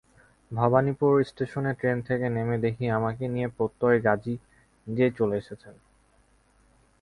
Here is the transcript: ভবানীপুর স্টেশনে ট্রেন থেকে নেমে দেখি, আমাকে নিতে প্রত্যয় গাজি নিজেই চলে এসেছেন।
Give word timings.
ভবানীপুর 0.51 1.13
স্টেশনে 1.23 1.71
ট্রেন 1.73 1.97
থেকে 2.01 2.25
নেমে 2.29 2.57
দেখি, 2.57 2.85
আমাকে 2.89 3.23
নিতে 3.27 3.49
প্রত্যয় 3.57 3.99
গাজি 4.05 4.35
নিজেই 4.87 5.11
চলে 5.19 5.35
এসেছেন। 5.37 5.75